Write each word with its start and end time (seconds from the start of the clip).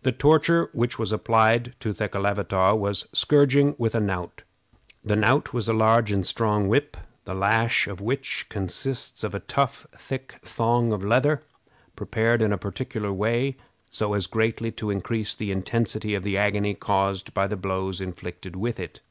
The 0.00 0.12
torture 0.12 0.70
which 0.72 0.98
was 0.98 1.12
applied 1.12 1.74
to 1.80 1.92
Thekelavitaw 1.92 2.74
was 2.74 3.06
scourging 3.12 3.74
with 3.76 3.94
a 3.94 4.00
knout. 4.00 4.44
The 5.04 5.14
knout 5.14 5.52
was 5.52 5.68
a 5.68 5.74
large 5.74 6.10
and 6.10 6.24
strong 6.26 6.68
whip, 6.68 6.96
the 7.26 7.34
lash 7.34 7.86
of 7.86 8.00
which 8.00 8.46
consists 8.48 9.22
of 9.22 9.34
a 9.34 9.40
tough, 9.40 9.86
thick 9.94 10.36
thong 10.40 10.90
of 10.90 11.04
leather, 11.04 11.42
prepared 11.96 12.40
in 12.40 12.50
a 12.54 12.56
particular 12.56 13.12
way, 13.12 13.58
so 13.90 14.14
as 14.14 14.26
greatly 14.26 14.72
to 14.72 14.88
increase 14.88 15.34
the 15.34 15.52
intensity 15.52 16.14
of 16.14 16.22
the 16.22 16.38
agony 16.38 16.72
caused 16.72 17.34
by 17.34 17.46
the 17.46 17.54
blows 17.58 18.00
inflicted 18.00 18.56
with 18.56 18.80
it. 18.80 19.02